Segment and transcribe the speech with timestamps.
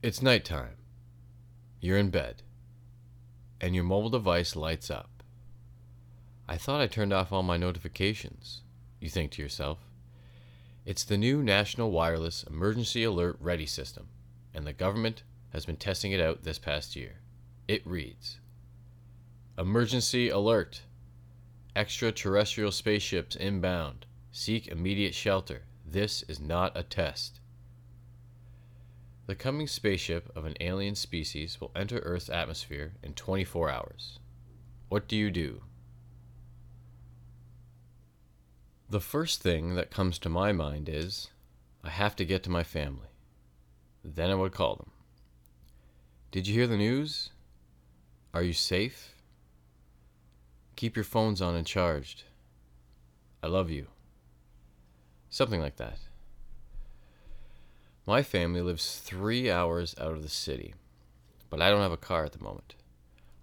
[0.00, 0.76] It's nighttime.
[1.80, 2.44] You're in bed.
[3.60, 5.24] And your mobile device lights up.
[6.48, 8.62] I thought I turned off all my notifications,
[9.00, 9.78] you think to yourself.
[10.86, 14.06] It's the new National Wireless Emergency Alert Ready system,
[14.54, 17.16] and the government has been testing it out this past year.
[17.66, 18.38] It reads
[19.58, 20.82] Emergency Alert!
[21.74, 24.06] Extraterrestrial spaceships inbound.
[24.30, 25.62] Seek immediate shelter.
[25.84, 27.40] This is not a test.
[29.28, 34.18] The coming spaceship of an alien species will enter Earth's atmosphere in 24 hours.
[34.88, 35.60] What do you do?
[38.88, 41.28] The first thing that comes to my mind is
[41.84, 43.08] I have to get to my family.
[44.02, 44.92] Then I would call them.
[46.30, 47.28] Did you hear the news?
[48.32, 49.14] Are you safe?
[50.74, 52.24] Keep your phones on and charged.
[53.42, 53.88] I love you.
[55.28, 55.98] Something like that.
[58.08, 60.72] My family lives three hours out of the city,
[61.50, 62.74] but I don't have a car at the moment.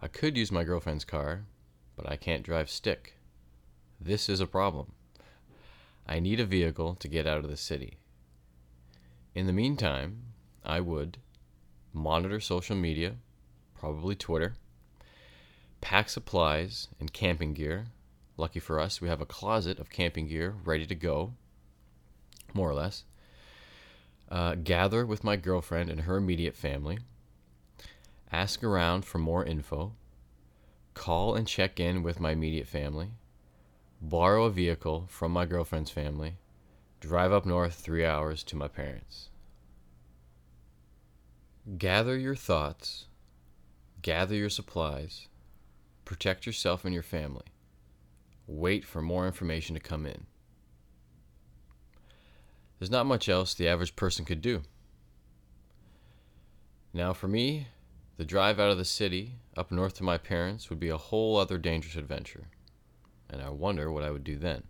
[0.00, 1.44] I could use my girlfriend's car,
[1.96, 3.18] but I can't drive stick.
[4.00, 4.92] This is a problem.
[6.08, 7.98] I need a vehicle to get out of the city.
[9.34, 10.32] In the meantime,
[10.64, 11.18] I would
[11.92, 13.16] monitor social media,
[13.78, 14.54] probably Twitter,
[15.82, 17.88] pack supplies and camping gear.
[18.38, 21.34] Lucky for us, we have a closet of camping gear ready to go,
[22.54, 23.04] more or less
[24.30, 26.98] uh, gather with my girlfriend and her immediate family,
[28.32, 29.92] ask around for more info,
[30.94, 33.10] call and check in with my immediate family,
[34.00, 36.34] borrow a vehicle from my girlfriend's family,
[37.00, 39.28] drive up north three hours to my parents.
[41.78, 43.06] Gather your thoughts,
[44.02, 45.28] gather your supplies,
[46.04, 47.44] protect yourself and your family.
[48.46, 50.26] Wait for more information to come in.
[52.84, 54.60] There's not much else the average person could do.
[56.92, 57.68] Now, for me,
[58.18, 61.38] the drive out of the city up north to my parents would be a whole
[61.38, 62.48] other dangerous adventure,
[63.30, 64.64] and I wonder what I would do then.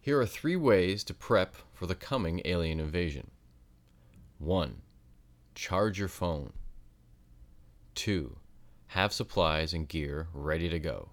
[0.00, 3.32] Here are three ways to prep for the coming alien invasion
[4.38, 4.80] 1.
[5.56, 6.52] Charge your phone.
[7.96, 8.36] 2.
[8.86, 11.08] Have supplies and gear ready to go.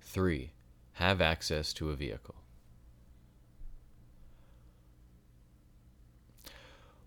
[0.00, 0.52] 3.
[0.92, 2.36] Have access to a vehicle.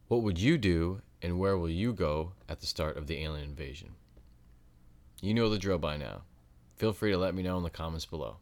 [0.10, 3.48] What would you do and where will you go at the start of the alien
[3.48, 3.92] invasion?
[5.22, 6.24] You know the drill by now.
[6.78, 8.38] Feel free to let me know in the comments below.